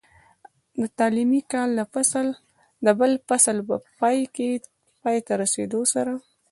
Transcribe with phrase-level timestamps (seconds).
[0.81, 1.69] د تعليمي کال
[2.85, 3.75] د بل فصل په
[5.01, 6.13] پای ته رسېدو سره،